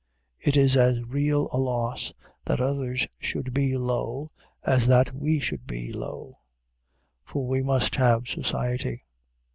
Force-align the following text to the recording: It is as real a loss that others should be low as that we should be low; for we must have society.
It 0.39 0.57
is 0.57 0.77
as 0.77 1.03
real 1.03 1.47
a 1.53 1.59
loss 1.59 2.11
that 2.45 2.59
others 2.59 3.05
should 3.19 3.53
be 3.53 3.77
low 3.77 4.29
as 4.65 4.87
that 4.87 5.13
we 5.13 5.39
should 5.39 5.67
be 5.67 5.93
low; 5.93 6.33
for 7.21 7.45
we 7.45 7.61
must 7.61 7.97
have 7.97 8.27
society. 8.27 9.03